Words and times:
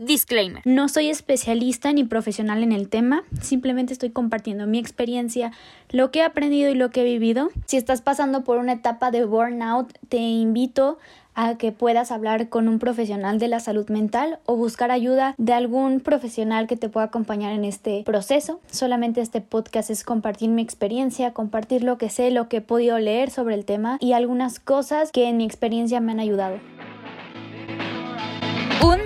Disclaimer. 0.00 0.62
No 0.64 0.88
soy 0.88 1.10
especialista 1.10 1.92
ni 1.92 2.04
profesional 2.04 2.62
en 2.62 2.72
el 2.72 2.88
tema, 2.88 3.22
simplemente 3.42 3.92
estoy 3.92 4.08
compartiendo 4.08 4.66
mi 4.66 4.78
experiencia, 4.78 5.52
lo 5.90 6.10
que 6.10 6.20
he 6.20 6.22
aprendido 6.22 6.70
y 6.70 6.74
lo 6.74 6.90
que 6.90 7.02
he 7.02 7.04
vivido. 7.04 7.50
Si 7.66 7.76
estás 7.76 8.00
pasando 8.00 8.42
por 8.42 8.56
una 8.56 8.72
etapa 8.72 9.10
de 9.10 9.26
burnout, 9.26 9.92
te 10.08 10.16
invito 10.16 10.96
a 11.34 11.58
que 11.58 11.70
puedas 11.70 12.12
hablar 12.12 12.48
con 12.48 12.66
un 12.66 12.78
profesional 12.78 13.38
de 13.38 13.48
la 13.48 13.60
salud 13.60 13.90
mental 13.90 14.38
o 14.46 14.56
buscar 14.56 14.90
ayuda 14.90 15.34
de 15.36 15.52
algún 15.52 16.00
profesional 16.00 16.66
que 16.66 16.76
te 16.76 16.88
pueda 16.88 17.06
acompañar 17.06 17.52
en 17.52 17.66
este 17.66 18.02
proceso. 18.04 18.58
Solamente 18.70 19.20
este 19.20 19.42
podcast 19.42 19.90
es 19.90 20.02
compartir 20.02 20.48
mi 20.48 20.62
experiencia, 20.62 21.34
compartir 21.34 21.84
lo 21.84 21.98
que 21.98 22.08
sé, 22.08 22.30
lo 22.30 22.48
que 22.48 22.58
he 22.58 22.62
podido 22.62 22.98
leer 22.98 23.30
sobre 23.30 23.54
el 23.54 23.66
tema 23.66 23.98
y 24.00 24.14
algunas 24.14 24.60
cosas 24.60 25.12
que 25.12 25.28
en 25.28 25.36
mi 25.36 25.44
experiencia 25.44 26.00
me 26.00 26.12
han 26.12 26.20
ayudado. 26.20 26.58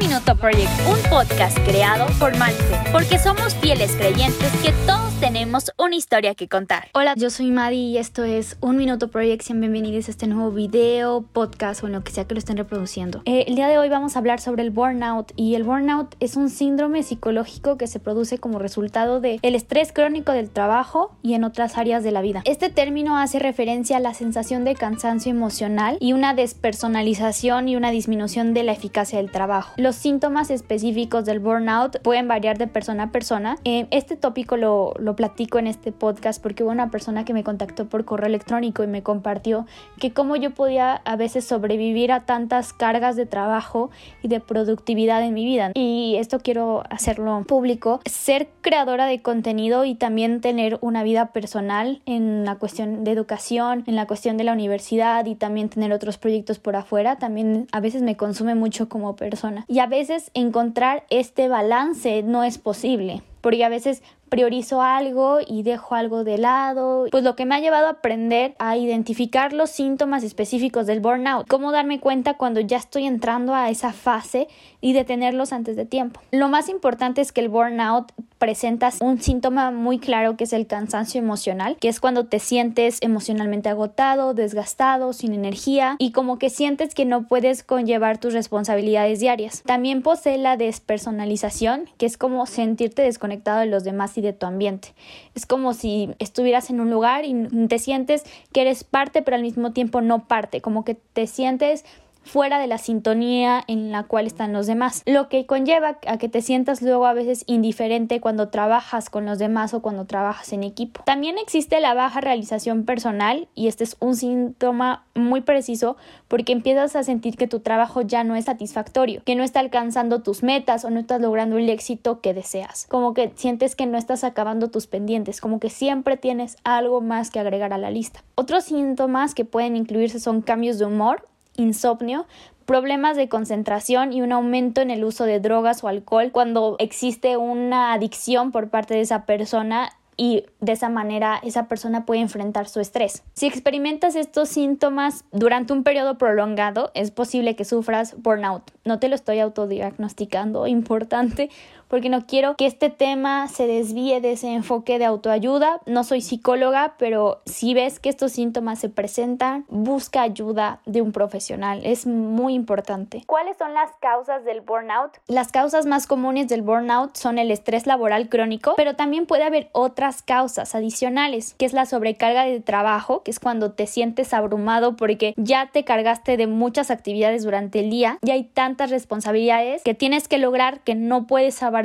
Un 0.05 0.11
Minuto 0.11 0.36
Project, 0.36 0.71
un 0.86 1.11
podcast 1.11 1.59
creado 1.61 2.07
por 2.18 2.37
Malfe, 2.37 2.77
porque 2.92 3.19
somos 3.19 3.55
fieles 3.55 3.97
creyentes 3.97 4.52
que 4.62 4.70
todos 4.87 5.15
tenemos 5.19 5.73
una 5.79 5.96
historia 5.96 6.34
que 6.34 6.46
contar. 6.46 6.88
Hola, 6.92 7.15
yo 7.16 7.30
soy 7.30 7.51
Madi 7.51 7.92
y 7.92 7.96
esto 7.96 8.23
es 8.23 8.59
Un 8.60 8.77
Minuto 8.77 9.09
Project. 9.09 9.41
Sean 9.43 9.60
bienvenidos 9.60 10.09
a 10.09 10.10
este 10.10 10.27
nuevo 10.27 10.51
video, 10.51 11.23
podcast 11.32 11.82
o 11.82 11.87
en 11.87 11.95
lo 11.95 12.05
que 12.05 12.12
sea 12.12 12.27
que 12.27 12.34
lo 12.34 12.38
estén 12.38 12.59
reproduciendo. 12.59 13.23
Eh, 13.24 13.46
el 13.48 13.55
día 13.55 13.66
de 13.66 13.79
hoy 13.79 13.88
vamos 13.88 14.15
a 14.15 14.19
hablar 14.19 14.41
sobre 14.41 14.62
el 14.62 14.70
burnout 14.70 15.32
y 15.37 15.55
el 15.55 15.65
burnout 15.65 16.15
es 16.21 16.37
un 16.37 16.51
síndrome 16.51 17.02
psicológico 17.02 17.79
que 17.79 17.87
se 17.87 17.98
produce 17.98 18.37
como 18.37 18.59
resultado 18.59 19.21
del 19.21 19.38
el 19.41 19.55
estrés 19.55 19.91
crónico 19.91 20.32
del 20.32 20.51
trabajo 20.51 21.16
y 21.23 21.32
en 21.32 21.45
otras 21.45 21.79
áreas 21.79 22.05
de 22.05 22.10
la 22.10 22.21
vida. 22.21 22.43
Este 22.45 22.68
término 22.68 23.16
hace 23.16 23.38
referencia 23.38 23.96
a 23.96 24.01
la 24.01 24.12
sensación 24.12 24.65
de 24.65 24.74
cansancio 24.74 25.30
emocional 25.30 25.96
y 25.98 26.12
una 26.12 26.34
despersonalización 26.34 27.71
y 27.71 27.77
una 27.77 27.91
disminución 27.91 28.52
de 28.52 28.65
la 28.65 28.73
eficacia 28.73 29.16
del 29.18 29.30
trabajo. 29.30 29.73
Los 29.79 29.94
síntomas 29.95 30.51
específicos 30.51 31.25
del 31.25 31.41
burnout 31.41 32.01
pueden 32.02 32.29
variar 32.29 32.59
de 32.59 32.66
persona 32.66 33.05
a 33.05 33.11
persona. 33.11 33.57
Eh, 33.65 33.87
este 33.91 34.16
tópico 34.16 34.57
lo, 34.57 34.95
lo 34.99 35.16
platico 35.16 35.59
en 35.59 35.66
este 35.66 35.93
podcast 35.93 36.43
porque 36.43 36.65
hubo 36.65 36.71
una 36.71 36.91
persona 36.91 37.24
que 37.24 37.32
me 37.32 37.45
contactó 37.45 37.87
por 37.87 38.05
correo 38.05 38.27
electrónico 38.27 38.83
y 38.83 38.87
me 38.87 39.02
compartió 39.02 39.66
que 39.99 40.13
cómo 40.13 40.37
yo 40.37 40.52
podía 40.52 40.96
a 41.05 41.16
veces 41.16 41.45
sobrevivir 41.45 42.13
a 42.13 42.21
tantas 42.21 42.73
cargas 42.73 43.16
de 43.16 43.27
trabajo 43.27 43.91
y 44.23 44.29
de 44.29 44.41
productividad 44.41 45.23
en 45.23 45.35
mi 45.35 45.45
vida. 45.45 45.73
Y 45.74 46.16
esto 46.18 46.40
quiero 46.40 46.85
hacerlo 46.90 47.45
público. 47.46 48.01
Ser 48.07 48.49
creadora 48.61 49.07
de 49.07 49.23
contenido 49.23 49.85
y 49.85 49.95
también 49.95 50.40
tener 50.40 50.79
una 50.80 51.02
vida 51.02 51.33
personal 51.33 52.02
en 52.07 52.45
la 52.45 52.57
cuestión 52.57 53.05
de 53.05 53.13
educación, 53.13 53.85
en 53.87 53.96
la 53.96 54.07
cuestión 54.07 54.37
de 54.37 54.45
la 54.45 54.52
universidad 54.52 55.27
y 55.27 55.35
también 55.35 55.68
tener 55.68 55.93
otros 55.93 56.18
proyectos 56.18 56.59
por 56.59 56.77
afuera, 56.77 57.16
también 57.16 57.66
a 57.73 57.80
veces 57.80 58.02
me 58.02 58.16
consume 58.16 58.55
mucho 58.55 58.88
como 58.88 59.16
persona. 59.16 59.65
Y 59.75 59.80
a 59.80 59.89
veces 59.89 60.30
encontrar 60.35 61.03
este 61.11 61.49
balance 61.49 62.23
no 62.23 62.45
es 62.45 62.59
posible, 62.59 63.23
porque 63.41 63.65
a 63.65 63.69
veces 63.69 64.05
priorizo 64.28 64.83
algo 64.83 65.39
y 65.47 65.62
dejo 65.62 65.94
algo 65.94 66.25
de 66.25 66.39
lado, 66.39 67.06
pues 67.11 67.25
lo 67.25 67.37
que 67.37 67.47
me 67.47 67.55
ha 67.55 67.61
llevado 67.61 67.87
a 67.87 67.91
aprender 67.91 68.55
a 68.59 68.77
identificar 68.77 69.53
los 69.53 69.71
síntomas 69.71 70.25
específicos 70.25 70.87
del 70.87 71.00
burnout, 71.00 71.47
cómo 71.49 71.72
darme 71.72 72.00
cuenta 72.00 72.34
cuando 72.34 72.61
ya 72.61 72.77
estoy 72.77 73.06
entrando 73.06 73.55
a 73.55 73.71
esa 73.71 73.93
fase 73.93 74.49
y 74.81 74.93
detenerlos 74.93 75.53
antes 75.53 75.77
de 75.77 75.87
tiempo. 75.87 76.21
Lo 76.31 76.49
más 76.49 76.69
importante 76.69 77.21
es 77.21 77.33
que 77.33 77.41
el 77.41 77.49
burnout 77.49 78.12
presenta 78.39 78.91
un 79.00 79.22
síntoma 79.22 79.71
muy 79.71 79.99
claro 79.99 80.37
que 80.37 80.45
es 80.45 80.53
el 80.53 80.67
cansancio 80.67 81.19
emocional, 81.19 81.78
que 81.81 81.89
es 81.89 81.99
cuando 81.99 82.27
te 82.27 82.39
sientes 82.39 82.99
emocionalmente 83.00 83.71
agotado, 83.71 84.34
desgastado, 84.34 85.15
sin 85.15 85.33
energía 85.33 85.97
y 85.99 86.12
como 86.12 86.39
que 86.39 86.50
sientes 86.50 86.95
que 86.95 87.06
no 87.06 87.27
puedes 87.27 87.62
conllevar 87.62 88.19
tus 88.19 88.34
responsabilidades 88.34 89.21
diarias. 89.21 89.62
También 89.65 90.03
posee 90.03 90.37
la 90.37 90.56
despersonalización, 90.56 91.89
que 91.97 92.05
es 92.05 92.19
como 92.19 92.45
sentirte 92.45 93.03
desconectado 93.03 93.61
de 93.61 93.67
los 93.67 93.84
demás 93.84 94.13
y 94.19 94.22
de 94.22 94.32
tu 94.32 94.47
ambiente. 94.47 94.94
Es 95.34 95.47
como 95.47 95.75
si 95.75 96.10
estuvieras 96.19 96.70
en 96.70 96.81
un 96.81 96.91
lugar 96.91 97.25
y 97.25 97.34
te 97.69 97.78
sientes 97.78 98.25
que 98.53 98.62
eres 98.62 98.84
parte 98.84 99.22
pero 99.22 99.37
al 99.37 99.43
mismo 99.43 99.72
tiempo 99.72 100.00
no 100.00 100.27
parte, 100.27 100.61
como 100.61 100.84
que 100.84 100.94
te 100.94 101.27
sientes 101.27 101.84
fuera 102.25 102.59
de 102.59 102.67
la 102.67 102.79
sintonía 102.79 103.62
en 103.67 103.93
la 103.93 104.05
cual 104.05 104.27
están 104.27 104.53
los 104.53 104.67
demás, 104.67 105.03
lo 105.07 105.29
que 105.29 105.47
conlleva 105.47 105.99
a 106.07 106.19
que 106.19 106.29
te 106.29 106.43
sientas 106.43 106.83
luego 106.83 107.07
a 107.07 107.12
veces 107.12 107.45
indiferente 107.47 108.21
cuando 108.21 108.49
trabajas 108.49 109.11
con 109.11 109.27
los 109.27 109.39
demás 109.39 109.75
o 109.75 109.83
cuando 109.83 110.05
trabajas 110.07 110.53
en 110.53 110.65
equipo. 110.65 111.03
También 111.05 111.39
existe 111.39 111.81
la 111.81 111.95
baja 111.95 112.21
realización 112.21 112.84
personal 112.84 113.49
y 113.55 113.69
este 113.69 113.84
es 113.84 113.97
un 114.01 114.17
síntoma 114.17 115.05
muy 115.15 115.43
preciso 115.43 115.97
porque 116.29 116.53
empiezas 116.53 116.97
a 116.97 117.05
sentir 117.05 117.37
que 117.37 117.47
tu 117.47 117.61
trabajo 117.61 118.03
ya 118.03 118.25
no 118.25 118.37
es 118.37 118.47
satisfactorio, 118.47 119.23
que 119.25 119.37
no 119.37 119.43
está 119.43 119.61
alcanzando 119.61 120.23
tus 120.23 120.43
metas 120.43 120.84
o 120.84 120.91
no 120.91 121.01
estás 121.01 121.21
logrando 121.21 121.59
el 121.59 121.69
éxito 121.69 122.21
que 122.21 122.34
deseas, 122.34 122.87
como 122.89 123.15
que 123.15 123.33
sientes 123.37 123.77
que 123.77 123.87
no 123.87 123.99
estás 123.99 124.25
acabando 124.25 124.71
tus 124.71 124.87
pendientes, 124.87 125.41
como 125.41 125.61
que 125.61 125.71
siempre 125.71 126.17
tienes 126.17 126.57
algo 126.65 127.01
más 127.01 127.31
que 127.31 127.41
agregar 127.41 127.73
a 127.73 127.79
la 127.79 127.91
lista. 127.91 128.23
Otros 128.34 128.65
síntomas 128.65 129.34
que 129.34 129.45
pueden 129.45 129.77
incluirse 129.77 130.19
son 130.21 130.43
cambios 130.43 130.79
de 130.79 130.87
humor, 130.87 131.29
insomnio, 131.56 132.26
problemas 132.65 133.16
de 133.16 133.28
concentración 133.28 134.12
y 134.12 134.22
un 134.22 134.32
aumento 134.32 134.81
en 134.81 134.91
el 134.91 135.04
uso 135.04 135.25
de 135.25 135.41
drogas 135.41 135.84
o 135.84 135.88
alcohol 135.88 136.31
cuando 136.32 136.76
existe 136.78 137.37
una 137.37 137.92
adicción 137.92 138.53
por 138.53 138.70
parte 138.70 138.94
de 138.94 139.03
esa 139.03 139.26
persona 139.26 139.91
y 140.16 140.44
de 140.60 140.72
esa 140.72 140.88
manera 140.88 141.41
esa 141.42 141.66
persona 141.66 142.06
puede 142.06 142.20
enfrentar 142.20 142.69
su 142.69 142.81
estrés. 142.81 143.22
Si 143.34 143.47
experimentas 143.47 144.16
estos 144.16 144.48
síntomas 144.48 145.25
durante 145.32 145.72
un 145.72 145.82
periodo 145.82 146.19
prolongado, 146.19 146.91
es 146.94 147.10
posible 147.10 147.56
que 147.56 147.65
sufras 147.65 148.15
burnout. 148.22 148.71
No 148.84 148.98
te 148.98 149.09
lo 149.09 149.15
estoy 149.15 149.41
autodiagnosticando, 149.41 150.66
importante, 150.66 151.50
porque 151.94 152.09
no 152.09 152.27
quiero 152.27 152.56
que 152.56 152.66
este 152.66 152.91
tema 152.91 153.47
se 153.47 153.69
desvíe 153.69 154.21
de 154.21 154.32
ese 154.32 154.53
enfoque 154.53 154.99
de 154.99 155.05
autoayuda. 155.05 155.81
No 155.87 156.03
soy 156.03 156.22
psicóloga, 156.22 156.97
pero 156.99 157.41
si 157.47 157.72
ves 157.72 158.00
que 158.00 158.09
estos 158.09 158.32
síntomas 158.32 158.81
se 158.81 158.88
presentan, 158.88 159.65
busca 159.69 160.22
ayuda 160.22 160.81
de 160.87 161.03
un 161.03 161.12
profesional. 161.12 161.83
Es 161.84 162.04
muy 162.04 162.54
importante. 162.54 163.22
¿Cuáles 163.28 163.56
son 163.59 163.75
las 163.75 163.93
causas 164.00 164.44
del 164.44 164.60
burnout? 164.60 165.12
Las 165.28 165.53
causas 165.53 165.87
más 165.87 166.09
comunes 166.09 166.49
del 166.49 166.62
burnout 166.62 167.15
son 167.16 167.38
el 167.38 167.53
estrés 167.53 167.87
laboral 167.87 168.28
crónico, 168.28 168.75
pero 168.77 168.97
también 168.97 169.27
puede 169.27 169.44
haber 169.44 169.69
otras 169.71 170.21
causas 170.21 170.75
adicionales, 170.75 171.54
que 171.56 171.65
es 171.65 171.75
la 171.75 171.87
sobrecarga 171.87 172.44
de 172.44 172.59
trabajo, 172.59 173.22
que 173.22 173.31
es 173.31 173.38
cuando 173.38 173.71
te 173.71 173.87
sientes 173.87 174.34
abrumado 174.34 174.97
porque 174.97 175.33
ya 175.37 175.71
te 175.72 175.84
cargaste 175.84 176.37
de 176.37 176.49
muchas 176.49 176.91
actividades 176.91 177.44
durante 177.44 177.78
el 177.78 177.91
día 177.91 178.19
y 178.21 178.33
hay 178.33 178.43
tantas 178.43 178.91
responsabilidades 178.91 179.84
que 179.84 179.94
tienes 179.94 180.27
que 180.27 180.38
lograr 180.38 180.81
que 180.81 180.97
no 180.97 181.28
puedes 181.28 181.62
abarcar 181.62 181.84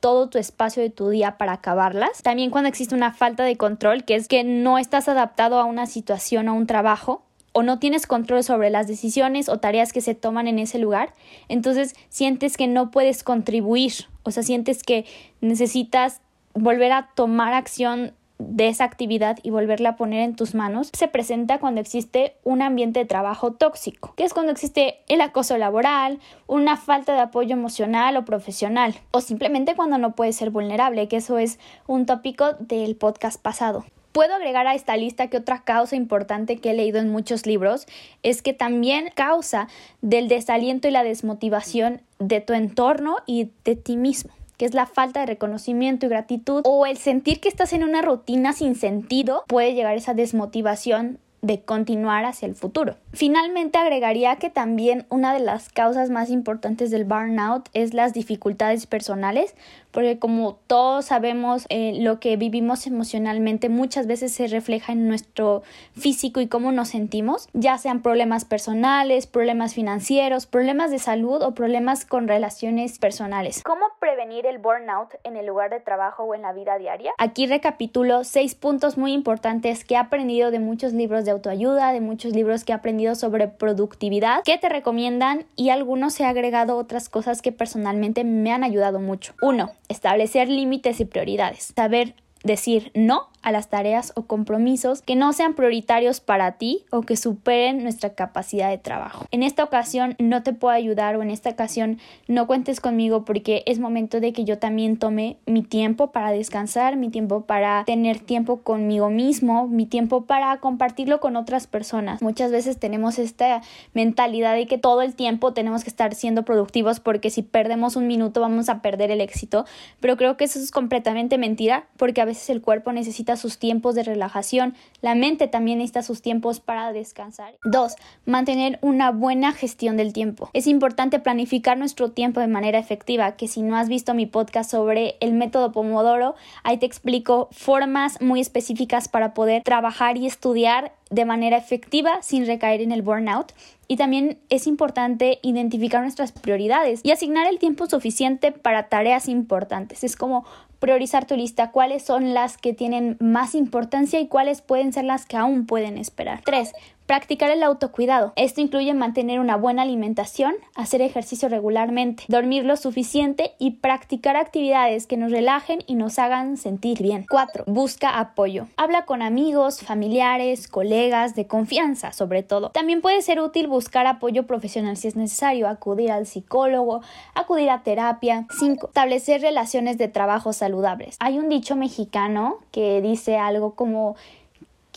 todo 0.00 0.28
tu 0.28 0.38
espacio 0.38 0.82
de 0.82 0.90
tu 0.90 1.08
día 1.08 1.38
para 1.38 1.52
acabarlas. 1.52 2.22
También 2.22 2.50
cuando 2.50 2.68
existe 2.68 2.94
una 2.94 3.12
falta 3.12 3.44
de 3.44 3.56
control, 3.56 4.04
que 4.04 4.14
es 4.14 4.28
que 4.28 4.44
no 4.44 4.78
estás 4.78 5.08
adaptado 5.08 5.58
a 5.58 5.64
una 5.64 5.86
situación 5.86 6.48
o 6.48 6.54
un 6.54 6.66
trabajo, 6.66 7.22
o 7.52 7.62
no 7.62 7.78
tienes 7.78 8.06
control 8.06 8.44
sobre 8.44 8.70
las 8.70 8.86
decisiones 8.86 9.48
o 9.48 9.58
tareas 9.58 9.92
que 9.92 10.00
se 10.00 10.14
toman 10.14 10.46
en 10.46 10.58
ese 10.58 10.78
lugar, 10.78 11.12
entonces 11.48 11.94
sientes 12.08 12.56
que 12.56 12.66
no 12.66 12.90
puedes 12.90 13.24
contribuir, 13.24 13.92
o 14.22 14.30
sea, 14.30 14.42
sientes 14.42 14.82
que 14.82 15.04
necesitas 15.40 16.20
volver 16.54 16.92
a 16.92 17.08
tomar 17.14 17.52
acción 17.52 18.12
de 18.40 18.68
esa 18.68 18.84
actividad 18.84 19.38
y 19.42 19.50
volverla 19.50 19.90
a 19.90 19.96
poner 19.96 20.22
en 20.22 20.34
tus 20.34 20.54
manos 20.54 20.90
se 20.92 21.08
presenta 21.08 21.58
cuando 21.58 21.80
existe 21.80 22.34
un 22.42 22.62
ambiente 22.62 23.00
de 23.00 23.06
trabajo 23.06 23.52
tóxico, 23.52 24.14
que 24.16 24.24
es 24.24 24.34
cuando 24.34 24.52
existe 24.52 25.00
el 25.08 25.20
acoso 25.20 25.58
laboral, 25.58 26.18
una 26.46 26.76
falta 26.76 27.12
de 27.12 27.20
apoyo 27.20 27.52
emocional 27.52 28.16
o 28.16 28.24
profesional, 28.24 28.94
o 29.10 29.20
simplemente 29.20 29.76
cuando 29.76 29.98
no 29.98 30.14
puedes 30.14 30.36
ser 30.36 30.50
vulnerable, 30.50 31.08
que 31.08 31.16
eso 31.16 31.38
es 31.38 31.58
un 31.86 32.06
tópico 32.06 32.54
del 32.54 32.96
podcast 32.96 33.40
pasado. 33.40 33.84
Puedo 34.12 34.34
agregar 34.34 34.66
a 34.66 34.74
esta 34.74 34.96
lista 34.96 35.28
que 35.28 35.36
otra 35.36 35.62
causa 35.62 35.94
importante 35.94 36.58
que 36.58 36.70
he 36.70 36.74
leído 36.74 36.98
en 36.98 37.10
muchos 37.10 37.46
libros 37.46 37.86
es 38.24 38.42
que 38.42 38.52
también 38.52 39.10
causa 39.14 39.68
del 40.02 40.26
desaliento 40.26 40.88
y 40.88 40.90
la 40.90 41.04
desmotivación 41.04 42.00
de 42.18 42.40
tu 42.40 42.52
entorno 42.54 43.18
y 43.26 43.50
de 43.64 43.76
ti 43.76 43.96
mismo 43.96 44.32
que 44.60 44.66
es 44.66 44.74
la 44.74 44.84
falta 44.84 45.20
de 45.20 45.26
reconocimiento 45.26 46.04
y 46.04 46.10
gratitud, 46.10 46.60
o 46.66 46.84
el 46.84 46.98
sentir 46.98 47.40
que 47.40 47.48
estás 47.48 47.72
en 47.72 47.82
una 47.82 48.02
rutina 48.02 48.52
sin 48.52 48.74
sentido, 48.74 49.42
puede 49.48 49.72
llegar 49.72 49.96
esa 49.96 50.12
desmotivación 50.12 51.18
de 51.42 51.62
continuar 51.62 52.26
hacia 52.26 52.46
el 52.46 52.54
futuro. 52.54 52.96
Finalmente 53.12 53.78
agregaría 53.78 54.36
que 54.36 54.50
también 54.50 55.06
una 55.08 55.32
de 55.32 55.40
las 55.40 55.70
causas 55.70 56.10
más 56.10 56.28
importantes 56.28 56.90
del 56.90 57.04
burnout 57.04 57.68
es 57.72 57.94
las 57.94 58.12
dificultades 58.12 58.86
personales, 58.86 59.54
porque 59.90 60.18
como 60.18 60.58
todos 60.66 61.06
sabemos 61.06 61.64
eh, 61.68 61.98
lo 61.98 62.20
que 62.20 62.36
vivimos 62.36 62.86
emocionalmente 62.86 63.68
muchas 63.68 64.06
veces 64.06 64.32
se 64.32 64.46
refleja 64.46 64.92
en 64.92 65.08
nuestro 65.08 65.62
físico 65.96 66.40
y 66.40 66.46
cómo 66.46 66.72
nos 66.72 66.88
sentimos, 66.88 67.48
ya 67.54 67.78
sean 67.78 68.02
problemas 68.02 68.44
personales, 68.44 69.26
problemas 69.26 69.74
financieros, 69.74 70.46
problemas 70.46 70.90
de 70.90 70.98
salud 70.98 71.42
o 71.42 71.54
problemas 71.54 72.04
con 72.04 72.28
relaciones 72.28 72.98
personales. 72.98 73.62
¿Cómo 73.64 73.86
prevenir 73.98 74.09
prevenir 74.20 74.44
el 74.44 74.58
burnout 74.58 75.14
en 75.24 75.36
el 75.36 75.46
lugar 75.46 75.70
de 75.70 75.80
trabajo 75.80 76.24
o 76.24 76.34
en 76.34 76.42
la 76.42 76.52
vida 76.52 76.76
diaria? 76.76 77.12
Aquí 77.16 77.46
recapitulo 77.46 78.22
seis 78.24 78.54
puntos 78.54 78.98
muy 78.98 79.14
importantes 79.14 79.82
que 79.82 79.94
he 79.94 79.96
aprendido 79.96 80.50
de 80.50 80.58
muchos 80.58 80.92
libros 80.92 81.24
de 81.24 81.30
autoayuda, 81.30 81.92
de 81.92 82.02
muchos 82.02 82.34
libros 82.34 82.64
que 82.64 82.72
he 82.72 82.74
aprendido 82.74 83.14
sobre 83.14 83.48
productividad, 83.48 84.42
que 84.44 84.58
te 84.58 84.68
recomiendan 84.68 85.46
y 85.56 85.70
algunos 85.70 86.20
he 86.20 86.26
agregado 86.26 86.76
otras 86.76 87.08
cosas 87.08 87.40
que 87.40 87.50
personalmente 87.50 88.24
me 88.24 88.52
han 88.52 88.62
ayudado 88.62 89.00
mucho. 89.00 89.32
Uno, 89.40 89.70
establecer 89.88 90.48
límites 90.48 91.00
y 91.00 91.06
prioridades. 91.06 91.72
Saber 91.74 92.14
decir 92.42 92.90
no 92.94 93.28
a 93.42 93.52
las 93.52 93.68
tareas 93.68 94.12
o 94.16 94.22
compromisos 94.22 95.02
que 95.02 95.16
no 95.16 95.32
sean 95.32 95.54
prioritarios 95.54 96.20
para 96.20 96.52
ti 96.52 96.84
o 96.90 97.02
que 97.02 97.16
superen 97.16 97.82
nuestra 97.82 98.14
capacidad 98.14 98.68
de 98.68 98.78
trabajo. 98.78 99.24
En 99.30 99.42
esta 99.42 99.64
ocasión 99.64 100.14
no 100.18 100.42
te 100.42 100.52
puedo 100.52 100.74
ayudar 100.74 101.16
o 101.16 101.22
en 101.22 101.30
esta 101.30 101.50
ocasión 101.50 101.98
no 102.28 102.46
cuentes 102.46 102.80
conmigo 102.80 103.24
porque 103.24 103.62
es 103.66 103.78
momento 103.78 104.20
de 104.20 104.32
que 104.32 104.44
yo 104.44 104.58
también 104.58 104.98
tome 104.98 105.38
mi 105.46 105.62
tiempo 105.62 106.12
para 106.12 106.32
descansar, 106.32 106.96
mi 106.96 107.08
tiempo 107.08 107.42
para 107.42 107.84
tener 107.84 108.20
tiempo 108.20 108.60
conmigo 108.60 109.08
mismo, 109.08 109.68
mi 109.68 109.86
tiempo 109.86 110.26
para 110.26 110.58
compartirlo 110.58 111.20
con 111.20 111.36
otras 111.36 111.66
personas. 111.66 112.20
Muchas 112.20 112.50
veces 112.50 112.78
tenemos 112.78 113.18
esta 113.18 113.62
mentalidad 113.94 114.54
de 114.54 114.66
que 114.66 114.78
todo 114.78 115.02
el 115.02 115.14
tiempo 115.14 115.52
tenemos 115.54 115.82
que 115.82 115.90
estar 115.90 116.14
siendo 116.14 116.44
productivos 116.44 117.00
porque 117.00 117.30
si 117.30 117.42
perdemos 117.42 117.96
un 117.96 118.06
minuto 118.06 118.40
vamos 118.42 118.68
a 118.68 118.82
perder 118.82 119.10
el 119.10 119.20
éxito, 119.20 119.64
pero 120.00 120.16
creo 120.16 120.36
que 120.36 120.44
eso 120.44 120.58
es 120.58 120.70
completamente 120.70 121.38
mentira 121.38 121.86
porque 121.96 122.20
a 122.20 122.26
veces 122.30 122.50
el 122.50 122.62
cuerpo 122.62 122.92
necesita 122.92 123.36
sus 123.36 123.58
tiempos 123.58 123.94
de 123.94 124.02
relajación, 124.02 124.74
la 125.02 125.14
mente 125.14 125.48
también 125.48 125.78
necesita 125.78 126.02
sus 126.02 126.22
tiempos 126.22 126.60
para 126.60 126.92
descansar. 126.92 127.54
2. 127.64 127.96
Mantener 128.24 128.78
una 128.82 129.10
buena 129.10 129.52
gestión 129.52 129.96
del 129.96 130.12
tiempo. 130.12 130.50
Es 130.52 130.66
importante 130.66 131.18
planificar 131.18 131.76
nuestro 131.76 132.10
tiempo 132.10 132.40
de 132.40 132.46
manera 132.46 132.78
efectiva, 132.78 133.36
que 133.36 133.48
si 133.48 133.62
no 133.62 133.76
has 133.76 133.88
visto 133.88 134.14
mi 134.14 134.26
podcast 134.26 134.70
sobre 134.70 135.16
el 135.20 135.32
método 135.34 135.72
Pomodoro, 135.72 136.34
ahí 136.62 136.78
te 136.78 136.86
explico 136.86 137.48
formas 137.52 138.20
muy 138.20 138.40
específicas 138.40 139.08
para 139.08 139.34
poder 139.34 139.62
trabajar 139.62 140.16
y 140.16 140.26
estudiar 140.26 140.92
de 141.10 141.24
manera 141.24 141.56
efectiva 141.56 142.22
sin 142.22 142.46
recaer 142.46 142.80
en 142.80 142.92
el 142.92 143.02
burnout. 143.02 143.52
Y 143.88 143.96
también 143.96 144.38
es 144.50 144.68
importante 144.68 145.40
identificar 145.42 146.02
nuestras 146.02 146.30
prioridades 146.30 147.00
y 147.02 147.10
asignar 147.10 147.48
el 147.48 147.58
tiempo 147.58 147.86
suficiente 147.86 148.52
para 148.52 148.88
tareas 148.88 149.28
importantes. 149.28 150.04
Es 150.04 150.14
como 150.14 150.44
priorizar 150.80 151.26
tu 151.26 151.36
lista, 151.36 151.70
cuáles 151.70 152.02
son 152.02 152.34
las 152.34 152.56
que 152.56 152.72
tienen 152.72 153.16
más 153.20 153.54
importancia 153.54 154.18
y 154.18 154.26
cuáles 154.26 154.62
pueden 154.62 154.92
ser 154.92 155.04
las 155.04 155.26
que 155.26 155.36
aún 155.36 155.66
pueden 155.66 155.98
esperar. 155.98 156.40
3. 156.44 156.72
Practicar 157.10 157.50
el 157.50 157.64
autocuidado. 157.64 158.32
Esto 158.36 158.60
incluye 158.60 158.94
mantener 158.94 159.40
una 159.40 159.56
buena 159.56 159.82
alimentación, 159.82 160.54
hacer 160.76 161.02
ejercicio 161.02 161.48
regularmente, 161.48 162.22
dormir 162.28 162.64
lo 162.64 162.76
suficiente 162.76 163.50
y 163.58 163.72
practicar 163.72 164.36
actividades 164.36 165.08
que 165.08 165.16
nos 165.16 165.32
relajen 165.32 165.80
y 165.88 165.96
nos 165.96 166.20
hagan 166.20 166.56
sentir 166.56 167.02
bien. 167.02 167.26
4. 167.28 167.64
Busca 167.66 168.20
apoyo. 168.20 168.68
Habla 168.76 169.06
con 169.06 169.22
amigos, 169.22 169.80
familiares, 169.80 170.68
colegas 170.68 171.34
de 171.34 171.48
confianza, 171.48 172.12
sobre 172.12 172.44
todo. 172.44 172.70
También 172.70 173.00
puede 173.00 173.22
ser 173.22 173.40
útil 173.40 173.66
buscar 173.66 174.06
apoyo 174.06 174.46
profesional 174.46 174.96
si 174.96 175.08
es 175.08 175.16
necesario, 175.16 175.66
acudir 175.66 176.12
al 176.12 176.26
psicólogo, 176.26 177.00
acudir 177.34 177.70
a 177.70 177.82
terapia. 177.82 178.46
5. 178.56 178.86
Establecer 178.86 179.40
relaciones 179.40 179.98
de 179.98 180.06
trabajo 180.06 180.52
saludables. 180.52 181.16
Hay 181.18 181.40
un 181.40 181.48
dicho 181.48 181.74
mexicano 181.74 182.58
que 182.70 183.02
dice 183.02 183.36
algo 183.36 183.74
como 183.74 184.14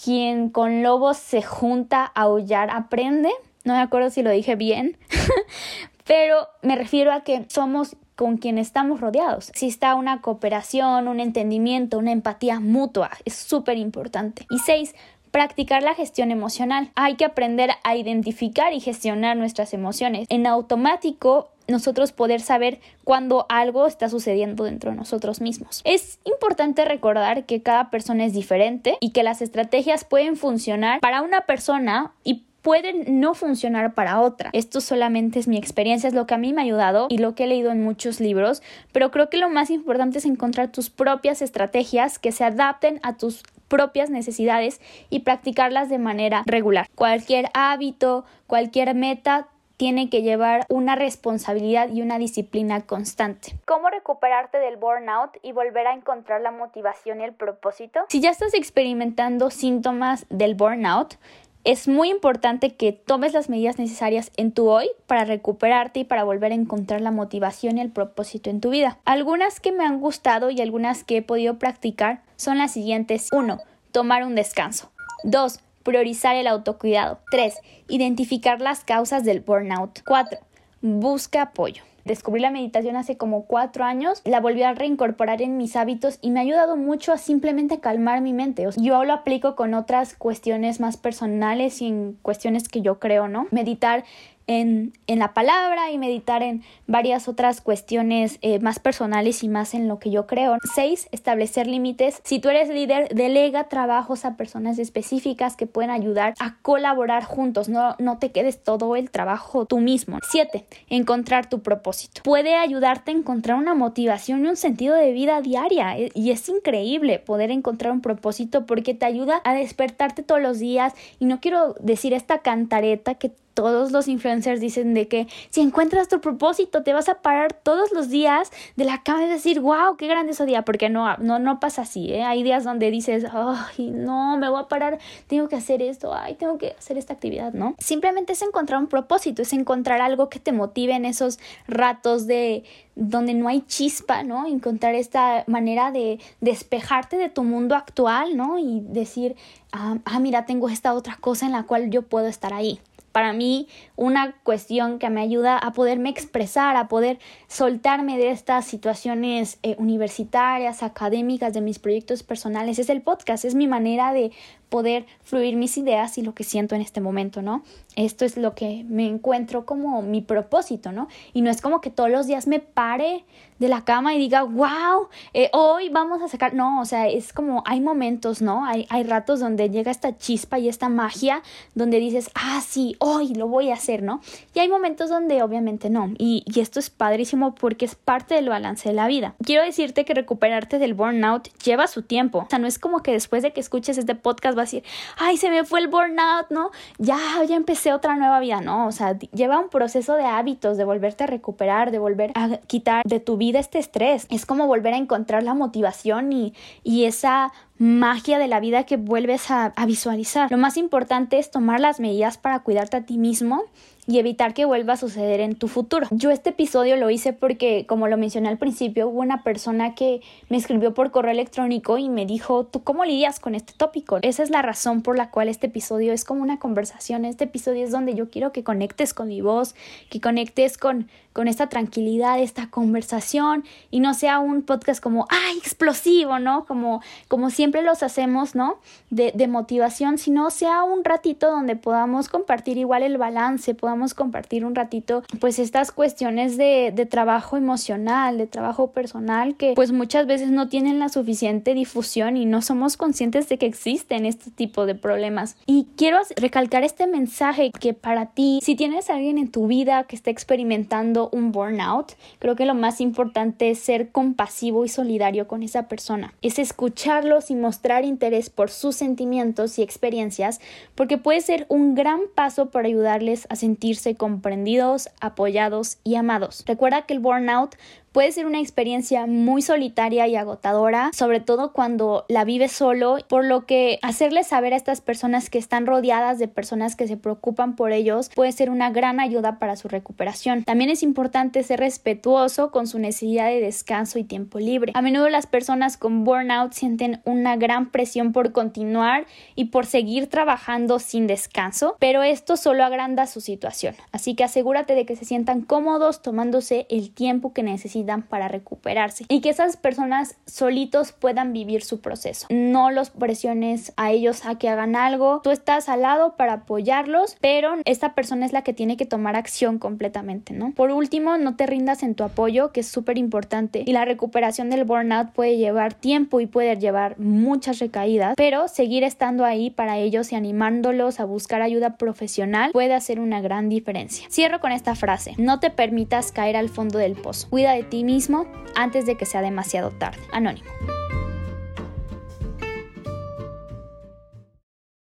quien 0.04 0.50
con 0.50 0.84
lobos 0.84 1.18
se 1.18 1.42
junta 1.42 2.12
a 2.14 2.24
aullar 2.24 2.70
aprende. 2.72 3.30
No 3.64 3.74
me 3.74 3.80
acuerdo 3.80 4.10
si 4.10 4.22
lo 4.22 4.32
dije 4.32 4.56
bien, 4.56 4.98
pero 6.06 6.48
me 6.62 6.76
refiero 6.76 7.14
a 7.14 7.22
que 7.22 7.46
somos 7.48 7.96
con 8.16 8.38
quien 8.38 8.58
estamos 8.58 9.00
rodeados. 9.00 9.52
Si 9.56 9.68
está 9.68 9.96
una 9.96 10.22
cooperación, 10.22 11.08
un 11.08 11.20
entendimiento, 11.20 11.98
una 11.98 12.12
empatía 12.12 12.60
mutua, 12.60 13.12
es 13.26 13.34
súper 13.34 13.78
importante. 13.78 14.46
Y 14.50 14.60
seis, 14.60 14.94
practicar 15.34 15.82
la 15.82 15.96
gestión 15.96 16.30
emocional. 16.30 16.92
Hay 16.94 17.16
que 17.16 17.26
aprender 17.26 17.72
a 17.84 17.98
identificar 17.98 18.72
y 18.72 18.80
gestionar 18.80 19.36
nuestras 19.36 19.74
emociones. 19.74 20.28
En 20.30 20.46
automático 20.46 21.50
nosotros 21.68 22.12
poder 22.12 22.40
saber 22.40 22.80
cuando 23.04 23.48
algo 23.50 23.88
está 23.88 24.10
sucediendo 24.10 24.64
dentro 24.64 24.92
de 24.92 24.98
nosotros 24.98 25.42
mismos. 25.42 25.82
Es 25.86 26.20
importante 26.24 26.86
recordar 26.86 27.46
que 27.46 27.64
cada 27.64 27.90
persona 27.90 28.26
es 28.26 28.34
diferente 28.34 28.98
y 29.00 29.10
que 29.10 29.24
las 29.24 29.42
estrategias 29.42 30.04
pueden 30.04 30.36
funcionar 30.36 31.00
para 31.00 31.24
una 31.24 31.42
persona 31.42 32.14
y 32.24 32.44
pueden 32.62 33.20
no 33.20 33.34
funcionar 33.34 33.94
para 33.94 34.22
otra. 34.22 34.50
Esto 34.54 34.82
solamente 34.82 35.40
es 35.40 35.48
mi 35.48 35.58
experiencia, 35.58 36.08
es 36.08 36.14
lo 36.14 36.28
que 36.28 36.34
a 36.34 36.38
mí 36.38 36.54
me 36.54 36.62
ha 36.62 36.64
ayudado 36.66 37.08
y 37.10 37.18
lo 37.18 37.34
que 37.34 37.44
he 37.44 37.48
leído 37.48 37.72
en 37.72 37.84
muchos 37.84 38.20
libros, 38.20 38.62
pero 38.92 39.12
creo 39.12 39.30
que 39.30 39.38
lo 39.38 39.50
más 39.50 39.70
importante 39.70 40.20
es 40.20 40.26
encontrar 40.26 40.72
tus 40.72 40.90
propias 40.90 41.42
estrategias 41.42 42.20
que 42.20 42.32
se 42.32 42.46
adapten 42.46 43.00
a 43.04 43.18
tus 43.18 43.44
propias 43.74 44.12
necesidades 44.12 44.80
y 45.10 45.22
practicarlas 45.22 45.90
de 45.90 45.98
manera 45.98 46.44
regular. 46.46 46.86
Cualquier 46.94 47.50
hábito, 47.56 48.24
cualquier 48.46 48.94
meta 48.94 49.48
tiene 49.78 50.12
que 50.12 50.22
llevar 50.22 50.68
una 50.70 50.96
responsabilidad 50.96 51.90
y 51.90 52.04
una 52.04 52.20
disciplina 52.20 52.82
constante. 52.82 53.56
¿Cómo 53.66 53.90
recuperarte 53.90 54.60
del 54.60 54.78
burnout 54.78 55.32
y 55.42 55.54
volver 55.54 55.88
a 55.88 55.96
encontrar 55.96 56.42
la 56.42 56.52
motivación 56.52 57.20
y 57.20 57.24
el 57.24 57.34
propósito? 57.34 58.02
Si 58.10 58.22
ya 58.22 58.30
estás 58.30 58.54
experimentando 58.54 59.50
síntomas 59.50 60.28
del 60.30 60.54
burnout, 60.54 61.16
es 61.64 61.88
muy 61.88 62.12
importante 62.12 62.76
que 62.76 62.92
tomes 62.92 63.34
las 63.34 63.50
medidas 63.50 63.80
necesarias 63.80 64.32
en 64.38 64.52
tu 64.52 64.70
hoy 64.70 64.90
para 65.08 65.24
recuperarte 65.24 66.02
y 66.02 66.04
para 66.04 66.26
volver 66.26 66.52
a 66.52 66.56
encontrar 66.56 67.02
la 67.02 67.10
motivación 67.10 67.78
y 67.78 67.82
el 67.82 67.90
propósito 67.90 68.50
en 68.50 68.60
tu 68.62 68.70
vida. 68.70 69.00
Algunas 69.06 69.60
que 69.60 69.72
me 69.72 69.86
han 69.86 70.00
gustado 70.00 70.50
y 70.50 70.62
algunas 70.62 71.04
que 71.04 71.18
he 71.18 71.22
podido 71.22 71.58
practicar 71.58 72.22
son 72.44 72.58
las 72.58 72.72
siguientes. 72.72 73.30
1. 73.32 73.60
Tomar 73.92 74.24
un 74.24 74.36
descanso. 74.36 74.92
2 75.24 75.60
priorizar 75.84 76.36
el 76.36 76.48
autocuidado. 76.48 77.20
3. 77.32 77.56
Identificar 77.90 78.62
las 78.62 78.84
causas 78.84 79.24
del 79.24 79.42
burnout. 79.42 80.00
4. 80.06 80.40
Busca 80.82 81.44
apoyo. 81.44 81.84
Descubrí 82.06 82.42
la 82.42 82.52
meditación 82.52 82.98
hace 82.98 83.16
como 83.16 83.46
cuatro 83.46 83.86
años, 83.86 84.22
la 84.26 84.42
volví 84.42 84.62
a 84.64 84.74
reincorporar 84.74 85.42
en 85.42 85.56
mis 85.56 85.78
hábitos 85.78 86.20
y 86.22 86.32
me 86.32 86.42
ha 86.42 86.44
ayudado 86.44 86.76
mucho 86.76 87.14
a 87.14 87.18
simplemente 87.18 87.80
calmar 87.80 88.20
mi 88.20 88.34
mente. 88.34 88.68
Yo 88.76 89.06
lo 89.06 89.14
aplico 89.14 89.56
con 89.56 89.74
otras 89.74 90.14
cuestiones 90.14 90.82
más 90.82 90.98
personales 90.98 91.82
y 91.82 91.88
en 91.88 92.18
cuestiones 92.22 92.68
que 92.68 92.82
yo 92.82 93.00
creo, 93.00 93.30
¿no? 93.30 93.48
Meditar 93.52 94.04
en, 94.48 94.94
en, 95.08 95.20
la 95.20 95.34
palabra 95.34 95.92
y 95.92 95.98
meditar 95.98 96.44
en 96.44 96.64
varias 96.88 97.28
otras 97.28 97.62
cuestiones 97.62 98.40
eh, 98.42 98.60
más 98.60 98.80
personales 98.80 99.44
y 99.44 99.48
más 99.48 99.74
en 99.74 99.88
lo 99.88 100.00
que 100.00 100.12
yo 100.12 100.28
creo. 100.28 100.58
6. 100.76 101.10
Establecer 101.12 101.68
límites. 101.68 102.20
Si 102.24 102.40
tú 102.40 102.50
eres 102.50 102.70
líder, 102.70 103.10
delega 103.10 103.70
trabajos 103.70 104.26
a 104.26 104.36
personas 104.36 104.80
específicas 104.80 105.56
que 105.56 105.68
pueden 105.68 105.92
ayudar 105.92 106.34
a 106.40 106.58
colaborar 106.62 107.24
juntos. 107.24 107.70
No, 107.70 107.96
no 108.00 108.18
te 108.18 108.32
quedes 108.32 108.64
todo 108.64 108.96
el 108.96 109.12
trabajo 109.12 109.66
tú 109.66 109.80
mismo. 109.80 110.20
7. 110.30 110.66
Encontrar 110.90 111.50
tu 111.50 111.62
propósito. 111.62 112.22
Puede 112.24 112.56
ayudarte 112.56 113.12
a 113.12 113.16
encontrar 113.16 113.58
una 113.58 113.74
motivación 113.74 114.46
y 114.46 114.50
un 114.50 114.58
sentido 114.58 114.96
de 114.96 115.12
vida 115.12 115.42
diaria. 115.42 115.98
E, 115.98 116.12
y 116.14 116.32
es 116.32 116.48
increíble 116.50 117.20
poder 117.20 117.52
encontrar 117.52 117.94
un 117.94 118.02
propósito 118.02 118.66
porque 118.66 118.94
te 118.94 119.06
ayuda 119.06 119.42
a 119.44 119.54
despertarte 119.54 120.24
todos 120.24 120.42
los 120.42 120.60
días. 120.60 120.94
Y 121.20 121.26
no 121.26 121.40
quiero 121.40 121.76
decir 121.80 122.14
esta 122.14 122.40
cantareta 122.40 123.16
que 123.16 123.32
todos 123.54 123.92
los 123.92 124.08
influencers 124.08 124.60
dicen 124.60 124.94
de 124.94 125.08
que 125.08 125.28
si 125.50 125.62
encuentras 125.62 126.08
tu 126.08 126.20
propósito 126.22 126.84
te 126.84 126.94
vas 126.94 127.10
a 127.10 127.22
parar 127.22 127.54
todos 127.54 127.92
los 127.92 128.10
días 128.10 128.52
de 128.76 128.86
la 128.86 129.04
cama 129.04 129.26
y 129.26 129.30
decir, 129.30 129.60
wow, 129.60 129.96
qué 129.98 130.08
grande 130.08 130.32
ese 130.32 130.46
día, 130.46 130.64
porque 130.64 130.90
no, 130.90 131.18
no, 131.18 131.40
no 131.40 131.60
pasa 131.60 131.84
así, 131.84 132.12
¿eh? 132.14 132.24
Hay 132.24 132.44
días 132.44 132.64
donde 132.64 132.90
dices, 132.92 133.26
ay, 133.32 133.92
no, 133.92 134.38
me 134.38 134.50
voy 134.50 134.62
a 134.62 134.68
parar, 134.68 135.00
tengo 135.28 135.48
que 135.48 135.56
hacer 135.56 135.82
esto, 135.82 136.14
ay, 136.14 136.36
tengo 136.36 136.58
que 136.58 136.76
hacer 136.78 136.98
esta 136.98 137.14
actividad, 137.14 137.54
¿no? 137.54 137.76
Simplemente 137.80 138.34
es 138.34 138.42
encontrar 138.42 138.80
un 138.80 138.88
propósito, 138.88 139.42
es 139.42 139.54
encontrar 139.54 140.02
algo 140.02 140.30
que 140.30 140.40
te 140.40 140.52
motive 140.52 140.94
en 140.94 141.06
esos 141.06 141.40
ratos 141.68 142.28
de 142.28 142.64
donde 142.96 143.34
no 143.34 143.48
hay 143.48 143.62
chispa, 143.62 144.24
¿no? 144.24 144.46
Encontrar 144.46 144.96
esta 144.96 145.44
manera 145.48 145.92
de 145.92 146.20
despejarte 146.42 147.18
de 147.18 147.30
tu 147.30 147.44
mundo 147.44 147.76
actual, 147.76 148.38
¿no? 148.38 148.60
Y 148.60 148.82
decir, 148.82 149.36
ah, 149.72 149.98
ah 150.06 150.20
mira, 150.20 150.46
tengo 150.46 150.70
esta 150.70 150.94
otra 150.94 151.18
cosa 151.20 151.46
en 151.46 151.52
la 151.52 151.64
cual 151.64 151.90
yo 151.90 152.04
puedo 152.04 152.28
estar 152.28 152.54
ahí 152.54 152.80
para 153.14 153.32
mí 153.32 153.70
una 153.96 154.36
cuestión 154.44 155.00
que 155.00 155.10
me 155.10 155.22
ayuda 155.22 155.58
a 155.58 155.72
poderme 155.72 156.10
expresar, 156.10 156.76
a 156.76 156.90
poder 156.90 157.20
soltarme 157.48 158.18
de 158.18 158.32
estas 158.32 158.66
situaciones 158.66 159.60
eh, 159.64 159.76
universitarias, 159.78 160.84
académicas, 160.84 161.54
de 161.54 161.62
mis 161.62 161.80
proyectos 161.80 162.24
personales, 162.24 162.80
es 162.80 162.90
el 162.90 163.02
podcast, 163.02 163.46
es 163.46 163.56
mi 163.56 163.68
manera 163.68 164.12
de 164.12 164.32
poder 164.74 165.06
fluir 165.22 165.56
mis 165.56 165.78
ideas 165.78 166.18
y 166.18 166.24
lo 166.24 166.34
que 166.34 166.44
siento 166.44 166.74
en 166.74 166.82
este 166.82 167.00
momento, 167.00 167.44
¿no? 167.44 167.62
Esto 167.96 168.26
es 168.26 168.38
lo 168.38 168.56
que 168.56 168.84
me 168.90 169.06
encuentro 169.06 169.68
como 169.68 170.02
mi 170.02 170.22
propósito, 170.22 170.92
¿no? 170.92 171.10
Y 171.32 171.44
no 171.44 171.52
es 171.52 171.62
como 171.62 171.80
que 171.80 171.92
todos 171.92 172.10
los 172.10 172.26
días 172.26 172.48
me 172.48 172.60
pare 172.60 173.24
de 173.60 173.68
la 173.68 173.86
cama 173.86 174.16
y 174.16 174.18
diga, 174.18 174.42
wow, 174.42 175.10
eh, 175.36 175.52
hoy 175.54 175.90
vamos 175.90 176.24
a 176.24 176.28
sacar, 176.28 176.56
no, 176.56 176.82
o 176.82 176.86
sea, 176.86 177.08
es 177.08 177.34
como 177.34 177.64
hay 177.68 177.82
momentos, 177.82 178.42
¿no? 178.42 178.66
Hay, 178.66 178.88
hay 178.90 179.04
ratos 179.04 179.40
donde 179.40 179.70
llega 179.70 179.92
esta 179.92 180.18
chispa 180.18 180.58
y 180.58 180.68
esta 180.68 180.90
magia 180.90 181.44
donde 181.76 182.00
dices, 182.00 182.32
ah, 182.34 182.60
sí, 182.66 182.96
hoy 182.98 183.36
lo 183.36 183.48
voy 183.48 183.70
a 183.70 183.76
hacer, 183.76 184.02
¿no? 184.02 184.22
Y 184.56 184.60
hay 184.60 184.70
momentos 184.70 185.10
donde 185.10 185.44
obviamente 185.44 185.92
no. 185.92 186.12
Y, 186.18 186.44
y 186.48 186.62
esto 186.62 186.80
es 186.80 186.90
padrísimo 186.90 187.54
porque 187.54 187.86
es 187.86 187.94
parte 187.94 188.34
del 188.34 188.50
balance 188.50 188.90
de 188.90 188.96
la 188.96 189.08
vida. 189.08 189.36
Quiero 189.46 189.64
decirte 189.64 190.04
que 190.04 190.16
recuperarte 190.16 190.80
del 190.80 190.96
burnout 190.96 191.48
lleva 191.64 191.86
su 191.86 192.02
tiempo. 192.02 192.40
O 192.40 192.50
sea, 192.50 192.58
no 192.58 192.66
es 192.66 192.80
como 192.80 193.04
que 193.04 193.12
después 193.12 193.44
de 193.44 193.54
que 193.54 193.62
escuches 193.62 194.00
este 194.00 194.16
podcast 194.16 194.58
vas 194.58 194.63
decir, 194.64 194.84
ay, 195.18 195.38
se 195.38 195.50
me 195.50 195.64
fue 195.64 195.80
el 195.80 195.88
burnout, 195.88 196.50
¿no? 196.50 196.72
Ya, 196.98 197.18
ya 197.48 197.56
empecé 197.56 197.94
otra 197.94 198.16
nueva 198.16 198.40
vida, 198.40 198.62
¿no? 198.62 198.88
O 198.88 198.92
sea, 198.92 199.18
lleva 199.34 199.60
un 199.60 199.70
proceso 199.70 200.16
de 200.16 200.26
hábitos, 200.26 200.78
de 200.78 200.86
volverte 200.86 201.24
a 201.24 201.28
recuperar, 201.28 201.92
de 201.92 202.00
volver 202.00 202.32
a 202.36 202.58
quitar 202.68 203.04
de 203.06 203.20
tu 203.20 203.38
vida 203.38 203.60
este 203.60 203.80
estrés. 203.80 204.28
Es 204.30 204.46
como 204.46 204.68
volver 204.68 204.94
a 204.94 204.98
encontrar 204.98 205.44
la 205.44 205.54
motivación 205.54 206.32
y, 206.34 206.54
y 206.84 207.06
esa 207.06 207.52
magia 207.84 208.40
de 208.40 208.48
la 208.48 208.60
vida 208.60 208.86
que 208.86 208.98
vuelves 208.98 209.50
a, 209.50 209.74
visualizar. 209.86 210.50
Lo 210.52 210.58
más 210.58 210.78
importante 210.78 211.38
es 211.38 211.52
tomar 211.52 211.80
las 211.80 212.00
medidas 212.00 212.38
para 212.38 212.60
cuidarte 212.60 212.98
a 212.98 213.06
ti 213.06 213.18
mismo 213.18 213.64
y 214.06 214.20
evitar 214.20 214.54
que 214.54 214.66
vuelva 214.66 214.94
a 214.94 214.98
suceder 214.98 215.40
en 215.40 215.56
tu 215.56 215.68
futuro. 215.68 216.08
Yo 216.12 216.30
este 216.30 216.50
episodio 216.50 216.98
lo 216.98 217.10
hice 217.10 217.32
porque, 217.32 217.86
como 217.88 218.08
lo 218.08 218.18
mencioné 218.18 218.50
al 218.50 218.58
principio, 218.58 219.08
hubo 219.08 219.22
una 219.22 219.44
persona 219.44 219.96
que 219.96 220.22
me 220.50 220.58
escribió 220.58 220.94
por 220.94 221.12
correo 221.12 221.32
electrónico 221.32 221.98
y 221.98 222.10
me 222.10 222.26
dijo, 222.26 222.66
¿tú 222.66 222.84
cómo 222.84 223.06
lidias 223.06 223.40
con 223.40 223.56
este 223.56 223.74
tópico? 223.78 224.20
Esa 224.22 224.44
es 224.44 224.50
la 224.50 224.62
razón 224.62 225.02
por 225.02 225.18
la 225.18 225.30
cual 225.32 225.48
este 225.48 225.68
episodio 225.68 226.12
es 226.12 226.26
como 226.26 226.42
una 226.42 226.60
conversación. 226.60 227.24
Este 227.24 227.46
episodio 227.46 227.86
es 227.86 227.92
donde 227.92 228.14
yo 228.14 228.30
quiero 228.30 228.52
que 228.52 228.64
conectes 228.64 229.14
con 229.14 229.30
mi 229.30 229.42
voz, 229.42 229.74
que 230.10 230.20
conectes 230.20 230.78
con, 230.78 231.08
con 231.32 231.48
esta 231.48 231.68
tranquilidad, 231.68 232.40
esta 232.40 232.70
conversación 232.70 233.64
y 233.90 234.02
no 234.02 234.14
sea 234.14 234.40
un 234.40 234.64
podcast 234.64 235.02
como, 235.02 235.28
¡ay, 235.30 235.58
explosivo! 235.58 236.40
¿no? 236.40 236.66
Como, 236.66 237.02
como 237.28 237.50
siempre 237.50 237.82
los 237.82 238.04
hacemos, 238.04 238.56
¿no? 238.56 238.80
De, 239.10 239.32
de 239.34 239.48
motivación, 239.48 240.18
sino 240.18 240.50
sea 240.50 240.84
un 240.84 241.04
ratito 241.04 241.50
donde 241.50 241.76
podamos 241.76 242.28
compartir 242.28 242.78
igual 242.78 243.04
el 243.04 243.18
balance, 243.18 243.74
podamos 243.74 243.93
compartir 244.14 244.66
un 244.66 244.76
ratito, 244.76 245.24
pues 245.40 245.60
estas 245.60 245.92
cuestiones 245.92 246.58
de, 246.58 246.92
de 246.94 247.06
trabajo 247.06 247.58
emocional, 247.58 248.38
de 248.38 248.48
trabajo 248.48 248.92
personal, 248.92 249.56
que 249.56 249.74
pues 249.76 249.92
muchas 249.92 250.28
veces 250.28 250.52
no 250.52 250.70
tienen 250.70 251.00
la 251.00 251.10
suficiente 251.10 251.74
difusión 251.74 252.38
y 252.38 252.46
no 252.46 252.62
somos 252.62 252.98
conscientes 252.98 253.50
de 253.50 253.58
que 253.58 253.66
existen 253.66 254.26
este 254.26 254.52
tipo 254.52 254.86
de 254.86 254.96
problemas. 254.96 255.56
Y 255.66 255.88
quiero 255.96 256.18
recalcar 256.36 256.84
este 256.84 257.08
mensaje 257.08 257.72
que 257.72 257.94
para 257.94 258.28
ti, 258.28 258.60
si 258.64 258.76
tienes 258.76 259.10
a 259.10 259.16
alguien 259.16 259.38
en 259.38 259.52
tu 259.52 259.68
vida 259.68 260.04
que 260.04 260.16
está 260.16 260.32
experimentando 260.32 261.30
un 261.32 261.52
burnout, 261.52 262.14
creo 262.40 262.56
que 262.56 262.66
lo 262.66 262.76
más 262.76 263.02
importante 263.02 263.70
es 263.70 263.80
ser 263.80 264.12
compasivo 264.12 264.86
y 264.86 264.90
solidario 264.90 265.48
con 265.48 265.64
esa 265.64 265.88
persona. 265.88 266.34
Es 266.42 266.60
escucharlos 266.60 267.52
y 267.52 267.56
mostrar 267.56 268.06
interés 268.06 268.50
por 268.50 268.70
sus 268.70 268.96
sentimientos 268.96 269.78
y 269.78 269.82
experiencias, 269.82 270.60
porque 270.96 271.18
puede 271.18 271.42
ser 271.42 271.66
un 271.70 271.96
gran 271.96 272.22
paso 272.34 272.70
para 272.70 272.88
ayudarles 272.88 273.48
a 273.50 273.56
sentirse 273.84 274.16
comprendidos, 274.16 275.10
apoyados 275.20 275.98
y 276.06 276.16
amados. 276.16 276.64
Recuerda 276.66 277.02
que 277.02 277.14
el 277.14 277.20
burnout 277.20 277.76
Puede 278.14 278.32
ser 278.32 278.46
una 278.46 278.60
experiencia 278.60 279.26
muy 279.26 279.64
solitaria 279.64 280.28
y 280.28 280.36
agotadora, 280.36 281.10
sobre 281.16 281.40
todo 281.40 281.74
cuando 281.74 282.26
la 282.30 282.44
vives 282.44 282.72
solo, 282.72 283.18
por 283.28 283.44
lo 283.44 283.66
que 283.66 283.98
hacerles 284.04 284.46
saber 284.46 284.74
a 284.74 284.76
estas 284.76 285.02
personas 285.02 285.50
que 285.50 285.58
están 285.58 285.88
rodeadas 285.88 286.38
de 286.38 286.48
personas 286.48 286.96
que 286.96 287.08
se 287.08 287.18
preocupan 287.18 287.76
por 287.76 287.92
ellos 287.92 288.30
puede 288.36 288.52
ser 288.52 288.70
una 288.70 288.92
gran 288.92 289.20
ayuda 289.20 289.58
para 289.58 289.76
su 289.76 289.88
recuperación. 289.88 290.64
También 290.64 290.92
es 290.92 291.02
importante 291.02 291.64
ser 291.64 291.80
respetuoso 291.80 292.70
con 292.70 292.86
su 292.86 293.00
necesidad 293.00 293.48
de 293.48 293.60
descanso 293.60 294.20
y 294.20 294.24
tiempo 294.24 294.60
libre. 294.60 294.92
A 294.94 295.02
menudo 295.02 295.28
las 295.30 295.48
personas 295.48 295.98
con 295.98 296.24
burnout 296.24 296.74
sienten 296.74 297.20
una 297.26 297.56
gran 297.56 297.90
presión 297.90 298.32
por 298.32 298.52
continuar 298.52 299.26
y 299.56 299.66
por 299.66 299.88
seguir 299.88 300.28
trabajando 300.28 301.00
sin 301.00 301.26
descanso, 301.26 301.96
pero 301.98 302.22
esto 302.22 302.58
solo 302.58 302.86
agranda 302.86 303.26
su 303.26 303.42
situación. 303.42 303.96
Así 304.12 304.36
que 304.36 304.44
asegúrate 304.44 304.94
de 304.94 305.08
que 305.08 305.16
se 305.16 305.26
sientan 305.26 305.62
cómodos 305.62 306.22
tomándose 306.22 306.86
el 306.92 307.12
tiempo 307.12 307.54
que 307.54 307.64
necesitan 307.64 308.03
para 308.30 308.48
recuperarse 308.48 309.26
y 309.30 309.42
que 309.42 309.50
esas 309.50 309.78
personas 309.78 310.36
solitos 310.46 311.12
puedan 311.12 311.54
vivir 311.54 311.84
su 311.84 312.02
proceso. 312.02 312.48
No 312.50 312.92
los 312.92 313.10
presiones 313.10 313.94
a 313.98 314.12
ellos 314.12 314.46
a 314.46 314.58
que 314.58 314.70
hagan 314.70 314.96
algo, 314.96 315.42
tú 315.44 315.52
estás 315.52 315.90
al 315.90 316.02
lado 316.02 316.36
para 316.36 316.54
apoyarlos, 316.54 317.38
pero 317.42 317.76
esta 317.86 318.14
persona 318.14 318.46
es 318.46 318.54
la 318.54 318.64
que 318.64 318.74
tiene 318.74 318.98
que 318.98 319.06
tomar 319.06 319.36
acción 319.36 319.80
completamente, 319.80 320.54
¿no? 320.54 320.72
Por 320.74 320.92
último, 320.92 321.38
no 321.38 321.56
te 321.56 321.66
rindas 321.66 322.04
en 322.04 322.16
tu 322.16 322.24
apoyo, 322.24 322.72
que 322.72 322.82
es 322.82 322.88
súper 322.88 323.18
importante 323.18 323.84
y 323.86 323.94
la 323.94 324.06
recuperación 324.06 324.70
del 324.70 324.84
burnout 324.84 325.32
puede 325.32 325.58
llevar 325.58 325.94
tiempo 325.94 326.40
y 326.40 326.46
puede 326.46 326.78
llevar 326.78 327.18
muchas 327.20 327.80
recaídas, 327.80 328.34
pero 328.36 328.68
seguir 328.68 329.04
estando 329.04 329.46
ahí 329.46 329.70
para 329.70 329.98
ellos 329.98 330.32
y 330.32 330.36
animándolos 330.36 331.20
a 331.20 331.26
buscar 331.26 331.62
ayuda 331.62 331.98
profesional 331.98 332.72
puede 332.72 332.94
hacer 332.94 333.20
una 333.20 333.42
gran 333.42 333.70
diferencia. 333.70 334.28
Cierro 334.30 334.60
con 334.60 334.72
esta 334.72 334.96
frase, 334.96 335.36
no 335.38 335.60
te 335.60 335.70
permitas 335.70 336.32
caer 336.32 336.58
al 336.58 336.70
fondo 336.70 337.00
del 337.00 337.14
pozo, 337.14 337.50
cuida 337.50 337.74
de 337.74 337.84
ti 337.94 338.04
mismo 338.04 338.48
antes 338.74 339.06
de 339.06 339.18
que 339.18 339.28
sea 339.28 339.44
demasiado 339.44 339.92
tarde. 339.92 340.20
Anónimo. 340.32 340.66